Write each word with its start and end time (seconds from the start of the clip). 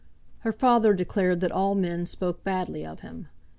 Her 0.39 0.51
father 0.51 0.95
declared 0.95 1.41
that 1.41 1.51
all 1.51 1.75
men 1.75 2.07
spoke 2.07 2.43
badly 2.43 2.83
of 2.83 3.01
him. 3.01 3.27